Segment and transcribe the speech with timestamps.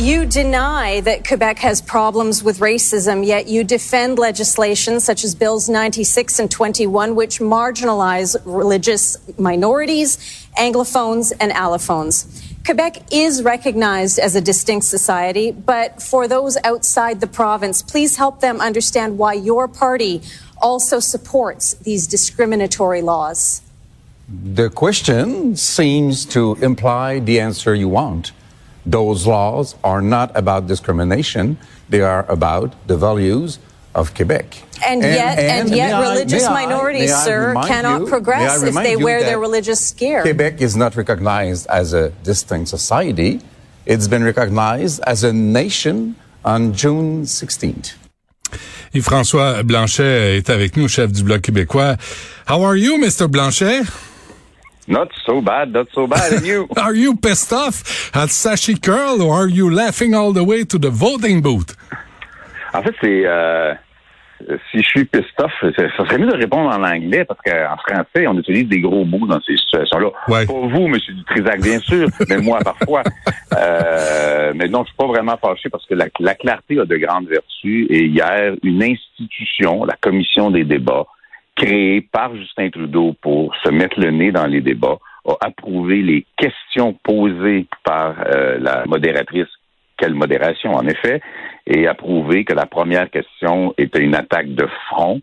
[0.00, 5.68] You deny that Quebec has problems with racism, yet you defend legislation such as Bills
[5.68, 10.16] 96 and 21, which marginalize religious minorities,
[10.56, 12.42] Anglophones, and allophones.
[12.64, 18.40] Quebec is recognized as a distinct society, but for those outside the province, please help
[18.40, 20.22] them understand why your party
[20.62, 23.60] also supports these discriminatory laws.
[24.30, 28.32] The question seems to imply the answer you want.
[28.86, 31.58] Those laws are not about discrimination.
[31.88, 33.58] They are about the values
[33.94, 34.62] of Quebec.
[34.86, 39.22] And, yet, and, yet, religious I- minorities, I sir, cannot you- progress if they wear
[39.22, 40.22] their religious gear.
[40.22, 43.40] Quebec is not recognized as a distinct society.
[43.84, 47.94] It's been recognized as a nation on June 16th.
[48.94, 51.96] Yves-François Blanchet est avec nous, chef du Bloc québécois.
[52.48, 53.28] How are you, Mr.
[53.28, 53.82] Blanchet?
[54.90, 56.32] Not so bad, not so bad.
[56.32, 56.68] And you?
[56.76, 60.78] Are you pissed off at Sashi Curl or are you laughing all the way to
[60.78, 61.76] the voting booth?
[62.74, 63.72] En fait, c'est euh,
[64.70, 68.26] si je suis pissed off, ça serait mieux de répondre en anglais parce qu'en français,
[68.26, 70.08] on utilise des gros mots dans ces situations-là.
[70.28, 70.46] Ouais.
[70.46, 73.02] Pas vous, Monsieur Dutrisac, bien sûr, mais moi parfois.
[73.56, 76.96] Euh, mais non, je suis pas vraiment fâché parce que la, la clarté a de
[76.96, 77.86] grandes vertus.
[77.90, 81.06] Et hier, une institution, la commission des débats,
[81.60, 86.24] créée par Justin Trudeau pour se mettre le nez dans les débats, a approuvé les
[86.36, 89.48] questions posées par euh, la modératrice
[89.98, 91.20] quelle modération, en effet,
[91.66, 95.20] et approuvé que la première question était une attaque de front,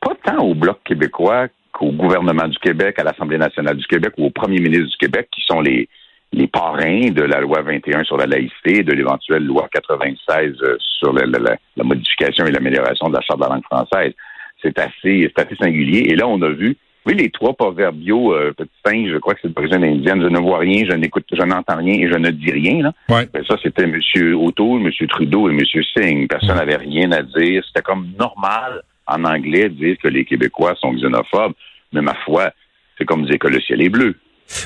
[0.00, 4.24] pas tant au Bloc québécois qu'au gouvernement du Québec, à l'Assemblée nationale du Québec ou
[4.26, 5.90] au premier ministre du Québec, qui sont les,
[6.32, 11.12] les parrains de la loi 21 sur la laïcité et de l'éventuelle loi 96 sur
[11.12, 14.14] la, la- la- la modification et l'amélioration de la charte de la langue française.
[14.62, 16.06] C'est assez, c'est assez singulier.
[16.08, 19.40] Et là, on a vu, oui, les trois proverbiaux euh, petits singes, je crois que
[19.42, 22.30] c'est d'origine indienne, je ne vois rien, je n'écoute, je n'entends rien et je ne
[22.30, 22.82] dis rien.
[22.82, 22.92] Là.
[23.08, 23.28] Ouais.
[23.32, 23.98] Ben, ça, c'était M.
[24.34, 25.06] O'Toole, M.
[25.08, 25.60] Trudeau et M.
[25.96, 26.28] Singh.
[26.28, 27.62] Personne n'avait rien à dire.
[27.66, 31.54] C'était comme normal en anglais de dire que les Québécois sont xénophobes.
[31.92, 32.50] Mais ma foi,
[32.98, 34.16] c'est comme dire que le ciel est bleu.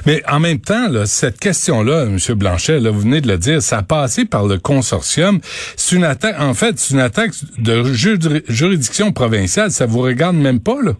[0.06, 2.16] Mais en même temps, là, cette question-là, M.
[2.36, 5.40] Blanchet, là, vous venez de le dire, ça a passé par le consortium.
[5.76, 9.70] C'est une attaque, en fait, c'est une attaque de juri- juridiction provinciale.
[9.70, 10.92] Ça vous regarde même pas, là?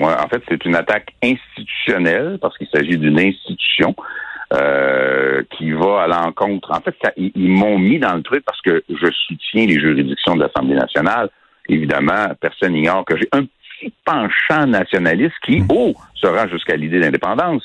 [0.00, 3.94] Ouais, en fait, c'est une attaque institutionnelle parce qu'il s'agit d'une institution
[4.54, 6.72] euh, qui va à l'encontre.
[6.72, 9.78] En fait, ça- ils, ils m'ont mis dans le truc parce que je soutiens les
[9.80, 11.30] juridictions de l'Assemblée nationale.
[11.68, 17.00] Évidemment, personne n'ignore que j'ai un petit penchant nationaliste qui, oh, se rend jusqu'à l'idée
[17.00, 17.62] d'indépendance.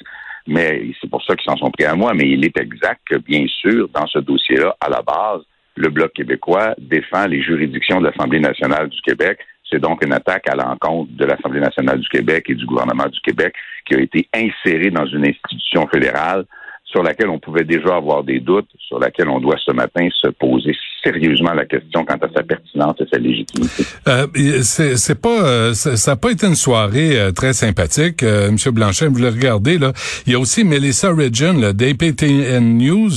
[0.49, 2.13] Mais c'est pour ça qu'ils s'en sont pris à moi.
[2.13, 5.41] Mais il est exact que, bien sûr, dans ce dossier-là, à la base,
[5.75, 9.39] le Bloc québécois défend les juridictions de l'Assemblée nationale du Québec.
[9.69, 13.19] C'est donc une attaque à l'encontre de l'Assemblée nationale du Québec et du gouvernement du
[13.21, 13.53] Québec
[13.85, 16.45] qui a été insérée dans une institution fédérale
[16.91, 20.27] sur laquelle on pouvait déjà avoir des doutes, sur laquelle on doit ce matin se
[20.29, 23.83] poser sérieusement la question quant à sa pertinence et sa légitimité.
[24.07, 24.25] Euh,
[24.63, 28.51] c'est c'est pas, euh, ça ça a pas été une soirée euh, très sympathique, euh,
[28.51, 29.07] Monsieur Blanchet.
[29.07, 29.93] Vous le regardez là.
[30.25, 33.11] Il y a aussi Melissa là, d'APTN News,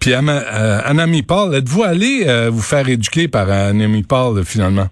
[0.00, 1.54] puis euh, Anami Paul.
[1.54, 4.86] Êtes-vous allé euh, vous faire éduquer par Anami Paul finalement?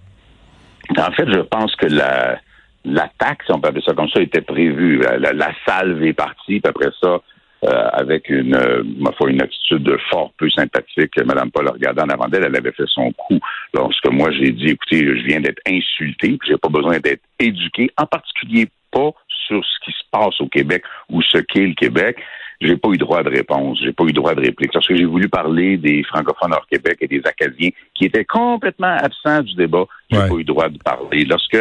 [0.97, 2.37] En fait, je pense que la
[2.83, 4.99] l'attaque, si on peut appeler ça comme ça, était prévue.
[4.99, 7.17] La, la- la salve est partie, puis après ça,
[7.65, 12.03] euh, avec une, euh, ma foi, une attitude de fort peu sympathique, Mme Paul regardant
[12.03, 13.39] en avant d'elle, elle avait fait son coup.
[13.73, 17.89] Lorsque moi j'ai dit, écoutez, je viens d'être insulté, puis j'ai pas besoin d'être éduqué,
[17.97, 19.11] en particulier pas
[19.47, 22.17] sur ce qui se passe au Québec ou ce qu'est le Québec.
[22.61, 24.73] J'ai pas eu droit de réponse, j'ai pas eu droit de réplique.
[24.73, 29.41] Lorsque j'ai voulu parler des francophones hors Québec et des Acadiens qui étaient complètement absents
[29.43, 30.29] du débat, j'ai Ouais.
[30.29, 31.25] pas eu droit de parler.
[31.25, 31.57] Lorsque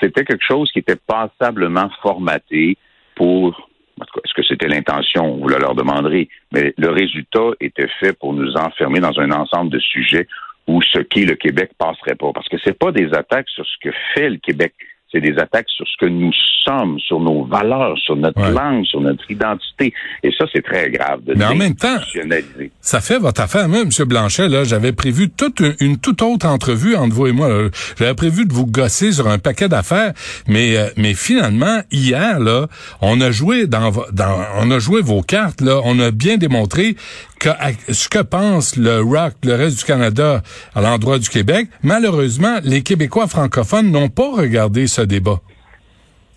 [0.00, 2.76] c'était quelque chose qui était passablement formaté
[3.16, 3.68] pour
[4.02, 5.36] est-ce que c'était l'intention?
[5.36, 6.28] Vous le leur demanderez.
[6.52, 10.26] Mais le résultat était fait pour nous enfermer dans un ensemble de sujets
[10.66, 12.32] où ce qu'est le Québec passerait pas.
[12.32, 14.74] Parce que c'est pas des attaques sur ce que fait le Québec.
[15.12, 16.32] C'est des attaques sur ce que nous
[16.64, 18.50] sommes, sur nos valeurs, sur notre Ouais.
[18.50, 19.94] langue, sur notre identité.
[20.24, 21.96] Et ça, c'est très grave de Mais en même temps.
[22.80, 23.90] Ça fait votre affaire, moi, M.
[24.06, 27.48] Blanchet, là, j'avais prévu toute une, une toute autre entrevue entre vous et moi.
[27.98, 30.12] J'avais prévu de vous gosser sur un paquet d'affaires,
[30.48, 32.66] mais euh, mais finalement, hier, là,
[33.00, 36.96] on a joué dans, dans on a joué vos cartes, là, on a bien démontré
[37.42, 40.42] ce que pense le rock, le reste du Canada
[40.74, 41.68] à l'endroit du Québec.
[41.82, 45.40] Malheureusement, les Québécois francophones n'ont pas regardé ce débat.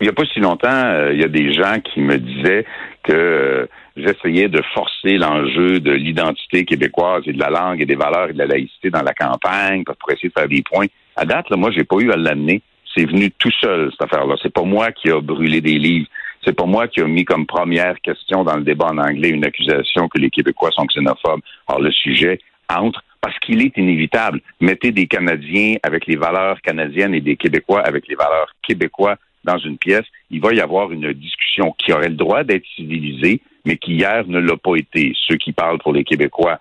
[0.00, 2.64] Il n'y a pas si longtemps, euh, il y a des gens qui me disaient
[3.02, 3.66] que euh,
[3.96, 8.32] j'essayais de forcer l'enjeu de l'identité québécoise et de la langue et des valeurs et
[8.32, 10.86] de la laïcité dans la campagne pour essayer de faire des points.
[11.16, 12.62] À date, là, moi, j'ai pas eu à l'amener.
[12.94, 14.36] C'est venu tout seul, cette affaire-là.
[14.42, 16.08] C'est pas moi qui a brûlé des livres.
[16.44, 19.44] C'est pas moi qui a mis comme première question dans le débat en anglais une
[19.44, 21.40] accusation que les Québécois sont xénophobes.
[21.68, 22.38] Alors, le sujet
[22.68, 24.40] entre parce qu'il est inévitable.
[24.60, 29.58] Mettez des Canadiens avec les valeurs canadiennes et des Québécois avec les valeurs québécois dans
[29.58, 33.76] une pièce, il va y avoir une discussion qui aurait le droit d'être civilisée, mais
[33.76, 35.14] qui hier ne l'a pas été.
[35.26, 36.60] Ceux qui parlent pour les Québécois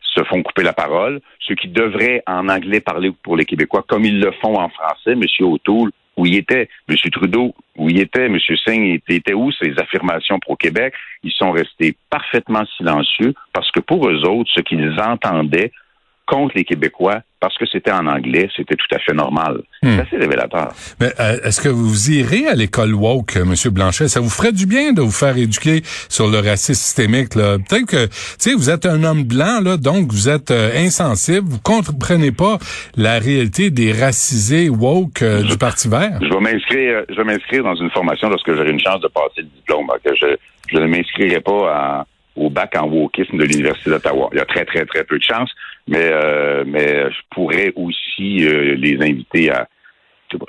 [0.00, 1.20] se font couper la parole.
[1.40, 5.12] Ceux qui devraient en anglais parler pour les Québécois, comme ils le font en français,
[5.12, 5.22] M.
[5.40, 6.96] O'Toole, où il était, M.
[7.12, 8.38] Trudeau, où il était, M.
[8.64, 9.50] Singh, était où?
[9.52, 10.94] Ses affirmations pro-Québec?
[11.22, 15.72] Ils sont restés parfaitement silencieux parce que pour eux autres, ce qu'ils entendaient
[16.26, 19.60] contre les Québécois, parce que c'était en anglais, c'était tout à fait normal.
[19.82, 20.00] C'est hmm.
[20.00, 20.72] assez révélateur.
[20.98, 23.54] Mais euh, est-ce que vous irez à l'école woke, euh, M.
[23.70, 24.08] Blanchet?
[24.08, 27.34] Ça vous ferait du bien de vous faire éduquer sur le racisme systémique?
[27.34, 27.58] Là?
[27.58, 31.46] Peut-être que, tu sais, vous êtes un homme blanc, là, donc vous êtes euh, insensible,
[31.46, 32.56] vous comprenez pas
[32.96, 36.18] la réalité des racisés woke du Parti vert.
[36.22, 39.42] Je vais m'inscrire, je vais m'inscrire dans une formation lorsque j'aurai une chance de passer
[39.42, 39.86] le diplôme.
[40.02, 40.34] Que je,
[40.72, 42.06] je ne m'inscrirai pas
[42.36, 44.30] au bac en wokisme de l'Université d'Ottawa.
[44.32, 45.50] Il y a très, très, très peu de chance
[45.88, 49.68] mais euh, mais je pourrais aussi euh, les inviter à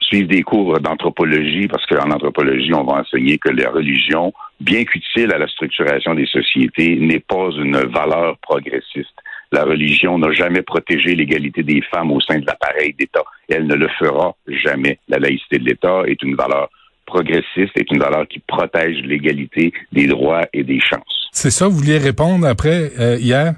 [0.02, 5.32] suivre des cours d'anthropologie parce qu'en anthropologie, on va enseigner que la religion, bien qu'utile
[5.34, 9.16] à la structuration des sociétés, n'est pas une valeur progressiste.
[9.52, 13.24] La religion n'a jamais protégé l'égalité des femmes au sein de l'appareil d'État.
[13.48, 15.00] Elle ne le fera jamais.
[15.08, 16.70] La laïcité de l'État est une valeur
[17.06, 21.30] progressiste, est une valeur qui protège l'égalité des droits et des chances.
[21.32, 23.54] C'est ça, vous vouliez répondre après, euh, hier?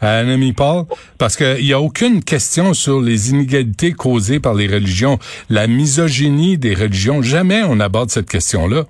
[0.00, 0.84] À un ami Paul,
[1.18, 6.58] parce qu'il n'y a aucune question sur les inégalités causées par les religions, la misogynie
[6.58, 7.22] des religions.
[7.22, 8.84] Jamais on aborde cette question-là.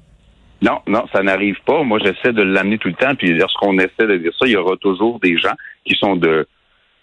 [0.62, 1.82] Non, non, ça n'arrive pas.
[1.82, 3.14] Moi, j'essaie de l'amener tout le temps.
[3.14, 5.54] Puis lorsqu'on essaie de dire ça, il y aura toujours des gens
[5.84, 6.46] qui sont de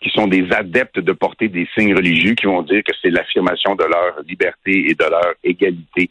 [0.02, 3.74] qui sont des adeptes de porter des signes religieux qui vont dire que c'est l'affirmation
[3.76, 6.10] de leur liberté et de leur égalité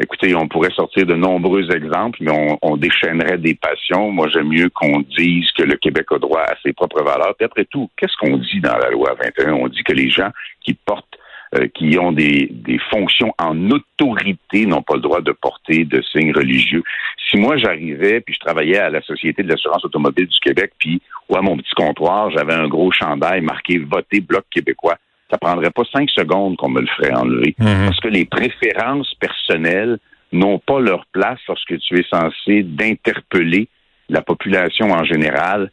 [0.00, 4.10] Écoutez, on pourrait sortir de nombreux exemples, mais on, déchaînerait des passions.
[4.10, 7.34] Moi, j'aime mieux qu'on dise que le Québec a droit à ses propres valeurs.
[7.36, 9.52] Puis après tout, qu'est-ce qu'on dit dans la loi 21?
[9.52, 10.30] On dit que les gens
[10.64, 11.18] qui portent,
[11.56, 12.50] euh, qui ont des,
[12.90, 16.82] fonctions en autorité n'ont pas le droit de porter de signes religieux.
[17.28, 21.02] Si moi, j'arrivais, puis je travaillais à la Société de l'assurance automobile du Québec, puis
[21.28, 24.96] ou à mon petit comptoir, j'avais un gros chandail marqué Voter Bloc québécois
[25.32, 27.54] ça prendrait pas cinq secondes qu'on me le ferait enlever.
[27.58, 27.86] Mhm.
[27.86, 29.98] Parce que les préférences personnelles
[30.32, 33.68] n'ont pas leur place lorsque tu es censé d'interpeller
[34.08, 35.70] la population en général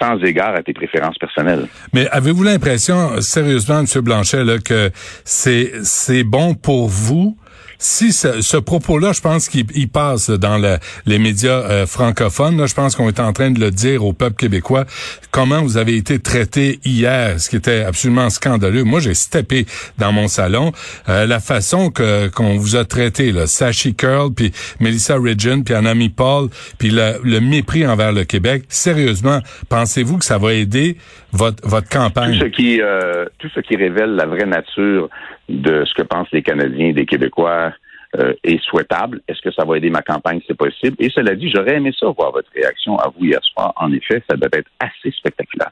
[0.00, 1.66] sans égard à tes préférences personnelles.
[1.92, 3.86] Mais avez-vous l'impression, sérieusement, M.
[4.02, 4.90] Blanchet, là, que
[5.24, 7.36] c'est c'est bon pour vous
[7.82, 12.94] si ce, propos-là, je pense qu'il passe dans les médias euh, francophones, là, je pense
[12.94, 14.84] qu'on est en train de le dire au peuple québécois,
[15.32, 18.84] comment vous avez été traité hier, ce qui était absolument scandaleux.
[18.84, 19.66] Moi, j'ai steppé
[19.98, 20.70] dans mon salon
[21.08, 25.74] euh, la façon que qu'on vous a traité, là, Sashi Curl, puis Melissa Ridgen, puis
[25.74, 28.62] Anami Paul, puis le, mépris envers le Québec.
[28.68, 30.96] Sérieusement, pensez-vous que ça va aider
[31.32, 32.38] votre votre campagne?
[32.38, 35.08] Tout ce qui euh, tout ce qui révèle la vraie nature
[35.48, 37.72] de ce que pensent les Canadiens et des Québécois
[38.18, 39.20] euh, est souhaitable.
[39.28, 40.40] Est-ce que ça va aider ma campagne?
[40.46, 40.96] C'est possible.
[40.98, 43.72] Et cela dit, j'aurais aimé ça, voir votre réaction à vous hier soir.
[43.76, 45.70] En effet, ça devait être assez spectaculaire.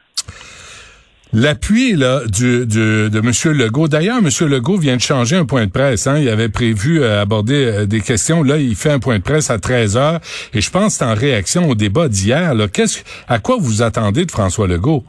[1.32, 3.56] L'appui là de M.
[3.56, 3.86] Legault.
[3.86, 4.48] D'ailleurs, M.
[4.48, 6.08] Legault vient de changer un point de presse.
[6.08, 6.18] Hein.
[6.18, 8.42] Il avait prévu euh, aborder euh, des questions.
[8.42, 10.20] Là, il fait un point de presse à 13 heures.
[10.54, 12.52] Et je pense que c'est en réaction au débat d'hier.
[12.72, 15.04] Qu'est-ce, à quoi vous attendez de François Legault?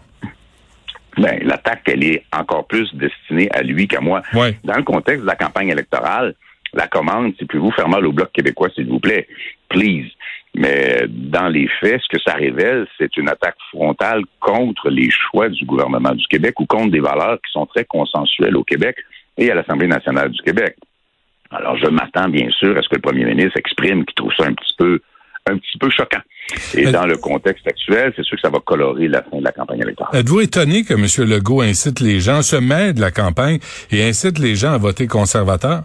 [1.18, 4.22] Ben, l'attaque, elle est encore plus destinée à lui qu'à moi.
[4.63, 6.36] Dans le contexte de la campagne électorale,
[6.74, 9.27] la commande, c'est plus vous faire mal au Bloc québécois, s'il vous plaît?
[9.70, 10.10] Please.
[10.56, 15.50] Mais dans les faits, ce que ça révèle, c'est une attaque frontale contre les choix
[15.50, 18.98] du gouvernement du Québec ou contre des valeurs qui sont très consensuelles au Québec
[19.38, 20.75] et à l'Assemblée nationale du Québec.
[21.51, 24.46] Alors, je m'attends bien sûr à ce que le premier ministre exprime qu'il trouve ça
[24.46, 25.01] un petit peu
[25.48, 26.21] un petit peu choquant.
[26.75, 29.51] Et dans le contexte actuel, c'est sûr que ça va colorer la fin de la
[29.51, 30.19] campagne électorale.
[30.19, 31.29] Êtes-vous étonné que M.
[31.29, 33.60] Legault incite les gens, se met de la campagne
[33.91, 35.83] et incite les gens à voter conservateur?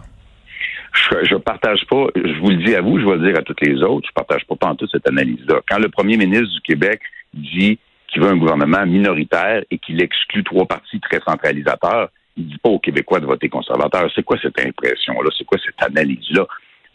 [0.93, 3.43] Je, je partage pas, je vous le dis à vous, je vais le dire à
[3.43, 5.61] toutes les autres, je partage pas en toute cette analyse-là.
[5.69, 7.01] Quand le premier ministre du Québec
[7.33, 12.57] dit qu'il veut un gouvernement minoritaire et qu'il exclut trois partis très centralisateurs, il dit
[12.57, 14.09] pas aux Québécois de voter conservateur.
[14.13, 15.29] C'est quoi cette impression-là?
[15.37, 16.45] C'est quoi cette analyse-là?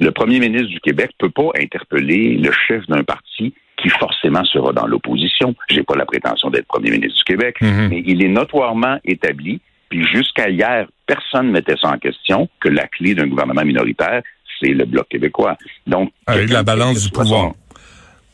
[0.02, 4.72] Le premier ministre du Québec peut pas interpeller le chef d'un parti qui forcément sera
[4.72, 5.54] dans l'opposition.
[5.68, 7.88] J'ai pas la prétention d'être premier ministre du Québec, mhm.
[7.88, 12.68] mais il est notoirement établi, puis jusqu'à hier, personne ne mettait ça en question, que
[12.68, 14.22] la clé d'un gouvernement minoritaire,
[14.60, 15.56] c'est le Bloc québécois.
[15.86, 17.52] Donc, avec la balance du pouvoir.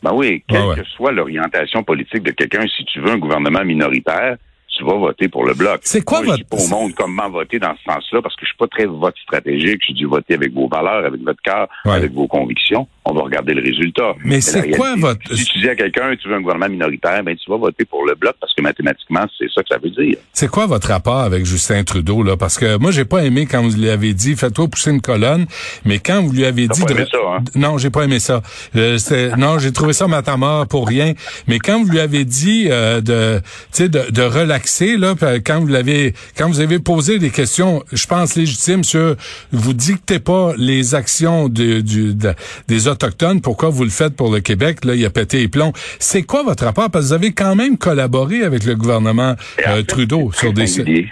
[0.01, 4.37] ben oui, quelle que soit l'orientation politique de quelqu'un, si tu veux un gouvernement minoritaire,
[4.79, 5.81] tu vas voter pour le bloc.
[5.83, 6.45] C'est quoi Moi, votre...
[6.51, 8.85] Je dis au monde comment voter dans ce sens-là parce que je suis pas très
[8.85, 9.81] vote stratégique.
[9.87, 11.93] Je dis voter avec vos valeurs, avec votre cœur, Ouais.
[11.95, 12.87] avec vos convictions.
[13.05, 14.13] On va regarder le résultat.
[14.23, 17.23] Mais c'est la quoi votre- Si tu dis à quelqu'un tu veux un gouvernement minoritaire,
[17.23, 19.89] ben tu vas voter pour le bloc parce que mathématiquement c'est ça que ça veut
[19.89, 20.15] dire.
[20.33, 22.37] C'est quoi votre rapport avec Justin Trudeau là?
[22.37, 25.45] Parce que moi j'ai pas aimé quand vous lui avez dit fais-toi pousser une colonne,
[25.85, 27.43] mais quand vous lui avez dit pas de- aimé ça, hein?
[27.55, 28.41] non j'ai pas aimé ça.
[28.75, 28.97] Euh,
[29.37, 31.13] non j'ai trouvé ça matamor pour rien.
[31.47, 35.43] Mais quand vous lui avez dit euh, de tu sais de, de relaxer là, puis
[35.43, 39.15] quand vous l'avez quand vous avez posé des questions, je pense légitimes sur
[39.51, 42.33] vous dictez pas les actions de- du de-
[42.67, 45.73] des autochtones, pourquoi vous le faites pour le Québec Là il a pété les plombs.
[45.99, 46.89] C'est quoi votre rapport?
[46.89, 49.35] Parce que vous avez quand même collaboré avec le gouvernement
[49.67, 51.07] euh, Trudeau c'est sur très des singulier.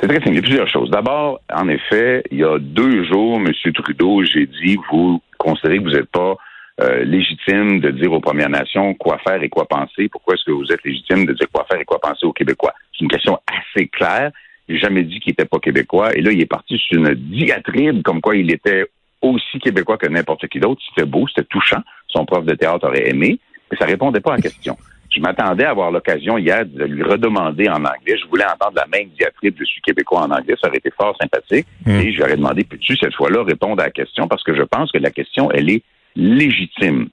[0.00, 0.42] C'est très singulier.
[0.42, 0.90] Plusieurs choses.
[0.90, 3.52] D'abord, en effet, il y a deux jours, M.
[3.72, 6.36] Trudeau, j'ai dit, vous considérez que vous n'êtes pas
[6.80, 10.08] euh, légitime de dire aux Premières Nations quoi faire et quoi penser.
[10.10, 12.74] Pourquoi est-ce que vous êtes légitime de dire quoi faire et quoi penser aux Québécois?
[12.92, 14.30] C'est une question assez claire.
[14.68, 16.14] J'ai jamais dit qu'il n'était pas québécois.
[16.14, 18.84] Et là, il est parti sur une diatribe comme quoi il était
[19.22, 20.82] aussi québécois que n'importe qui d'autre.
[20.88, 21.80] C'était beau, c'était touchant.
[22.08, 23.38] Son prof de théâtre aurait aimé,
[23.70, 24.76] mais ça répondait pas à la question.
[25.08, 28.18] Je m'attendais à avoir l'occasion hier de lui redemander en anglais.
[28.22, 30.56] Je voulais entendre la même diatribe Je suis québécois en anglais.
[30.60, 31.66] Ça aurait été fort sympathique.
[31.86, 31.90] Mm.
[31.90, 34.28] Et je lui aurais demandé, peux-tu cette fois-là répondre à la question?
[34.28, 35.82] Parce que je pense que la question, elle est
[36.16, 37.08] légitime.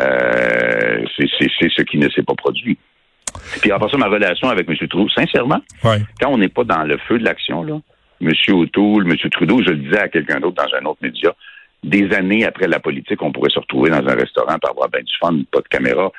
[0.00, 1.28] Euh, c'est
[1.76, 2.78] ce qui ne s'est pas produit.
[3.60, 4.76] Puis après ça, ma relation avec M.
[4.88, 5.98] Trudeau, sincèrement, Ouais.
[6.20, 7.78] quand on n'est pas dans le feu de l'action, là,
[8.20, 8.30] M.
[8.54, 9.16] O'Toole, M.
[9.30, 11.34] Trudeau, je le disais à quelqu'un d'autre dans un autre média,
[11.82, 15.02] des années après la politique, on pourrait se retrouver dans un restaurant pour avoir ben,
[15.02, 16.10] du fun, pas de caméra.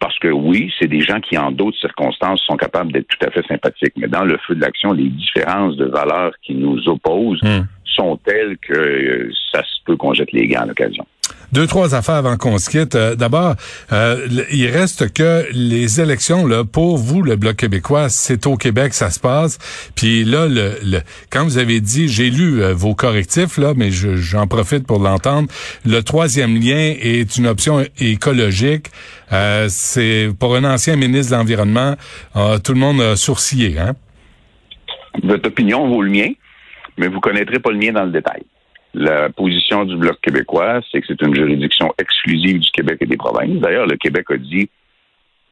[0.00, 3.30] Parce que oui, c'est des gens qui, en d'autres circonstances, sont capables d'être tout à
[3.30, 3.94] fait sympathiques.
[3.96, 7.62] Mais dans le feu de l'action, les différences de valeurs qui nous opposent Hmm.
[7.94, 11.04] Sont telles que euh, ça se peut qu'on jette les gants à l'occasion.
[11.52, 12.96] Deux, trois affaires avant qu'on se quitte.
[12.96, 13.54] Euh, D'abord,
[13.92, 18.92] euh, il reste que les élections, là, pour vous, le Bloc québécois, c'est au Québec,
[18.92, 19.58] ça se passe.
[19.94, 23.90] Puis là, le, le- quand vous avez dit, j'ai lu euh, vos correctifs, là, mais
[23.92, 25.48] je- j'en profite pour l'entendre,
[25.86, 28.86] le troisième lien est une option écologique.
[29.32, 31.94] Euh, c'est pour un ancien ministre de l'Environnement,
[32.36, 33.94] euh, tout le monde a sourcillé, hein?
[35.22, 36.30] Votre opinion vaut le mien,
[36.96, 38.42] mais vous connaîtrez pas le mien dans le détail.
[38.94, 43.16] La position du Bloc québécois, c'est que c'est une juridiction exclusive du Québec et des
[43.16, 43.60] provinces.
[43.60, 44.68] D'ailleurs, le Québec a dit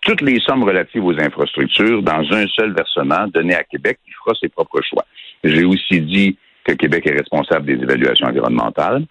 [0.01, 4.35] toutes les sommes relatives aux infrastructures dans un seul versement donné à Québec, il fera
[4.41, 5.05] ses propres choix.
[5.45, 9.05] J'ai aussi dit que Québec est responsable des évaluations environnementales,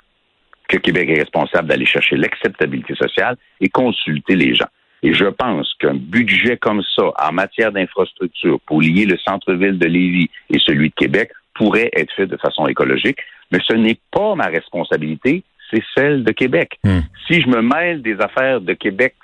[0.68, 4.68] que Québec est responsable d'aller chercher l'acceptabilité sociale et consulter les gens.
[5.04, 9.88] Et je pense qu'un budget comme ça, en matière d'infrastructure, pour lier le centre-ville de
[9.88, 13.20] Lévis et celui de Québec, pourrait être fait de façon écologique.
[13.52, 16.80] Mais ce n'est pas ma responsabilité, c'est celle de Québec.
[16.84, 17.02] Hmm.
[17.28, 19.16] Si je me mêle des affaires de Québec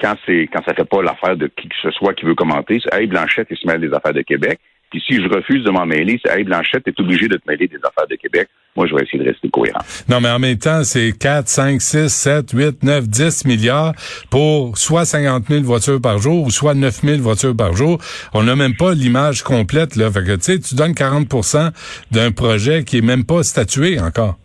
[0.00, 2.80] quand c'est quand ça fait pas l'affaire de qui que ce soit qui veut commenter,
[2.82, 4.58] c'est Hey Blanchette, il se mêle des affaires de Québec.
[4.90, 7.68] Puis si je refuse de m'en mêler, c'est Hey Blanchette, t'es obligé de te mêler
[7.68, 8.48] des affaires de Québec.
[8.76, 9.80] Moi, je vais essayer de rester cohérent.
[10.08, 13.94] Non, mais en même temps, c'est 4, 5, 6, 7, 8, 9, 10 milliards
[14.30, 17.98] pour soit 50 000 voitures par jour ou soit 9 000 voitures par jour.
[18.32, 20.10] On n'a même pas l'image complète, là.
[20.10, 21.70] Fait que, tu sais, tu donnes 40%
[22.10, 24.38] d'un projet qui est même pas statué encore.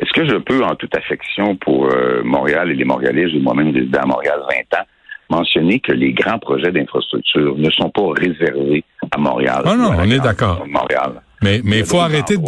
[0.00, 3.72] Est-ce que je peux, en toute affection pour euh, Montréal et les Montréalais, j'ai moi-même
[3.72, 4.40] résidé à Montréal
[4.70, 4.84] 20 ans,
[5.30, 9.62] mentionner que les grands projets d'infrastructure ne sont pas réservés à Montréal.
[9.64, 10.64] Ah non, la on est d'accord.
[10.68, 11.22] Montréal.
[11.42, 12.42] Mais mais faut arrêter de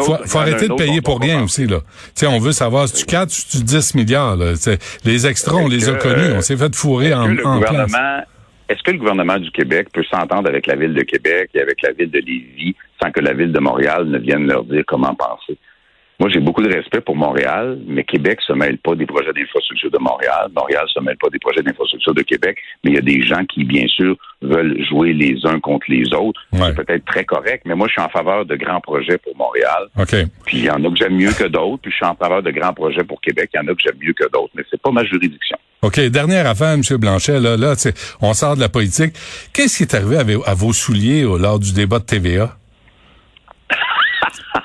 [0.00, 1.80] faut, faut arrêter de payer pour rien aussi là.
[1.80, 4.52] Tu sais, on veut savoir si tu 4 si tu 10 milliards là.
[5.04, 7.92] Les extras, on les a connus, on s'est fait fourrer en, le en place.
[8.68, 11.82] est-ce que le gouvernement du Québec peut s'entendre avec la ville de Québec et avec
[11.82, 15.14] la ville de Lévis sans que la ville de Montréal ne vienne leur dire comment
[15.14, 15.58] penser?
[16.20, 19.90] Moi, j'ai beaucoup de respect pour Montréal, mais Québec se mêle pas des projets d'infrastructure
[19.90, 20.48] de Montréal.
[20.54, 22.58] Montréal se mêle pas des projets d'infrastructure de Québec.
[22.84, 26.12] Mais il y a des gens qui, bien sûr, veulent jouer les uns contre les
[26.12, 26.38] autres.
[26.52, 26.60] Ouais.
[26.76, 29.84] C'est peut-être très correct, mais moi, je suis en faveur de grands projets pour Montréal.
[29.98, 30.14] OK.
[30.44, 31.80] Puis il y en a que j'aime mieux que d'autres.
[31.82, 33.48] Puis je suis en faveur de grands projets pour Québec.
[33.54, 34.52] Il y en a que j'aime mieux que d'autres.
[34.54, 35.56] Mais c'est pas ma juridiction.
[35.82, 36.82] OK, dernière affaire, M.
[36.98, 37.72] Blanchet, là, là,
[38.20, 39.14] on sort de la politique.
[39.54, 42.56] Qu'est-ce qui est arrivé à, vo- à vos souliers lors du débat de TVA?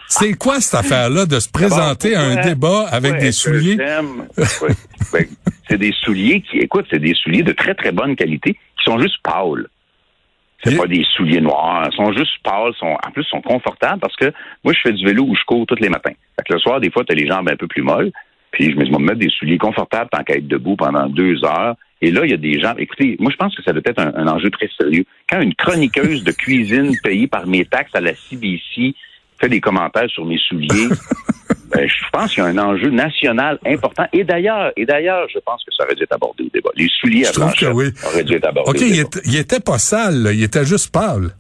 [0.08, 3.78] C'est quoi cette affaire-là de se présenter à un pourquoi- débat avec Ouais, des souliers?
[4.38, 4.70] Ouais.
[5.14, 5.26] Ben,
[5.70, 9.00] c'est des souliers qui, écoute, c'est des souliers de très, très bonne qualité qui sont
[9.00, 9.68] juste pâles.
[10.64, 11.88] C'est pas des souliers noirs.
[11.92, 12.74] Ils sont juste pâles.
[12.80, 14.32] Sont, en plus, ils sont confortables parce que
[14.64, 16.14] moi, je fais du vélo où je cours tous les matins.
[16.38, 18.12] Fait que le soir, des fois, tu as les jambes un peu plus molles.
[18.52, 20.76] Puis je me dis, je vais me mettre des souliers confortables tant qu'à être debout
[20.76, 21.76] pendant deux heures.
[22.02, 22.74] Et là, il y a des gens.
[22.78, 25.06] Écoutez, moi, je pense que ça doit être un, un enjeu très sérieux.
[25.30, 28.96] Quand une chroniqueuse de cuisine payée par mes taxes à la CBC
[29.40, 30.88] fait des commentaires sur mes souliers,
[31.76, 34.06] ben, je pense qu'il y a un enjeu national important.
[34.14, 36.70] Et d'ailleurs, et d'ailleurs, je pense que ça aurait dû être abordé au débat.
[36.76, 38.72] Les souliers à Blanchette auraient dû être abordés.
[38.72, 41.32] OK, il, il, était pas sale, il était juste pâle.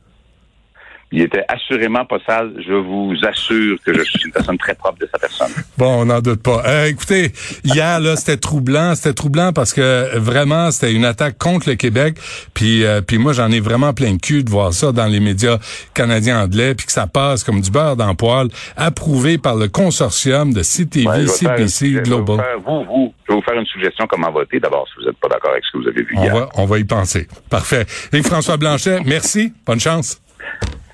[1.11, 2.53] Il était assurément pas sale.
[2.67, 5.51] Je vous assure que je suis une personne très propre de sa personne.
[5.77, 6.63] Bon, on n'en doute pas.
[6.65, 7.31] Euh, écoutez,
[7.63, 12.17] hier là, c'était troublant, c'était troublant parce que vraiment c'était une attaque contre le Québec.
[12.53, 15.19] Puis euh, puis moi j'en ai vraiment plein de cul de voir ça dans les
[15.19, 15.57] médias
[15.93, 19.67] canadiens anglais, puis que ça passe comme du beurre dans le poil, approuvé par le
[19.67, 22.43] consortium de CTV, CBC, Global.
[22.65, 24.59] vous, vous, je vais vous faire une suggestion comment voter.
[24.59, 26.35] D'abord, si vous n'êtes pas d'accord avec ce que vous avez vu on hier.
[26.35, 27.27] Va, on va y penser.
[27.49, 27.85] Parfait.
[28.11, 29.53] Et François Blanchet, merci.
[29.65, 30.21] Bonne chance.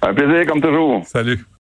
[0.01, 1.05] Un plaisir, comme toujours.
[1.05, 1.46] Salut.